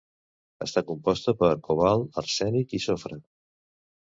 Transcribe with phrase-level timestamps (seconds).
[0.65, 3.19] Està composta per cobalt, arsènic i sofre.